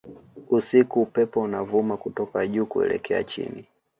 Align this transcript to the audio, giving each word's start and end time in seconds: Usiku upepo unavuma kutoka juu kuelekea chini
Usiku 0.49 1.01
upepo 1.01 1.41
unavuma 1.41 1.97
kutoka 1.97 2.47
juu 2.47 2.65
kuelekea 2.65 3.23
chini 3.23 3.65